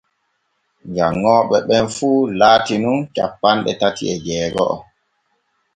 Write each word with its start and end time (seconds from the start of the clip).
Janŋooɓe 0.95 1.57
ɓen 1.67 1.85
fu 1.95 2.09
laati 2.39 2.75
nun 2.83 2.99
cappanɗe 3.15 3.71
tati 3.81 4.03
e 4.13 4.15
jeego’o. 4.25 4.75